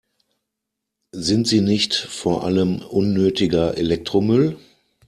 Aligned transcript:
Sind 1.11 1.47
sie 1.47 1.61
nicht 1.61 1.93
vor 1.93 2.43
allem 2.43 2.81
unnötiger 2.81 3.77
Elektromüll? 3.77 4.57